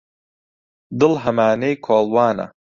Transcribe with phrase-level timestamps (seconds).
[0.99, 2.45] دڵ هەمانەی کۆڵوانە